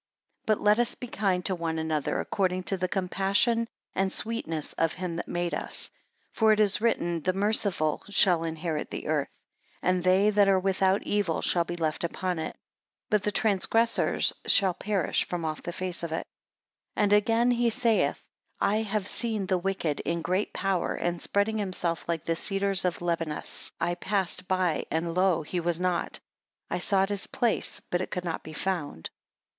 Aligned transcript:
9 0.47 0.47
But 0.47 0.61
let 0.63 0.79
us 0.79 0.95
be 0.95 1.05
kind 1.05 1.45
to 1.45 1.53
one 1.53 1.77
another, 1.77 2.19
according 2.19 2.63
to 2.63 2.75
the 2.77 2.87
compassion 2.87 3.67
and 3.93 4.11
sweetness 4.11 4.73
of 4.73 4.93
him 4.95 5.15
that 5.17 5.27
made 5.27 5.53
us. 5.53 5.89
10 5.89 5.97
For 6.33 6.51
it 6.51 6.59
is 6.59 6.81
written, 6.81 7.21
The 7.21 7.33
merciful 7.33 8.01
shall 8.09 8.43
inherit 8.43 8.89
the 8.89 9.05
earth; 9.05 9.27
and 9.79 10.01
they 10.03 10.31
that 10.31 10.49
are 10.49 10.59
without 10.59 11.03
evil 11.03 11.43
shall 11.43 11.65
be 11.65 11.75
left 11.75 12.03
upon 12.03 12.39
it: 12.39 12.55
but 13.11 13.21
the 13.21 13.31
transgressors 13.31 14.33
shall 14.47 14.73
perish 14.73 15.25
from 15.25 15.45
off 15.45 15.61
the 15.61 15.71
face 15.71 16.01
of 16.01 16.11
it. 16.11 16.25
11 16.95 16.95
And 16.95 17.13
again 17.13 17.51
he 17.51 17.69
saith, 17.69 18.23
I 18.59 18.77
have 18.77 19.07
seen 19.07 19.45
the 19.45 19.59
wicked 19.59 19.99
in 19.99 20.23
great 20.23 20.51
power 20.51 20.95
and 20.95 21.21
spreading 21.21 21.59
himself 21.59 22.09
like 22.09 22.25
the 22.25 22.35
cedar 22.35 22.71
of 22.71 23.03
Libanus. 23.03 23.71
I 23.79 23.93
passed 23.93 24.47
by, 24.47 24.87
and 24.89 25.13
lo! 25.13 25.43
he 25.43 25.59
was 25.59 25.79
not; 25.79 26.19
I 26.71 26.79
sought 26.79 27.09
his 27.09 27.27
place, 27.27 27.81
but 27.91 28.01
it 28.01 28.09
could 28.09 28.25
not 28.25 28.41
be 28.41 28.53
found. 28.53 29.11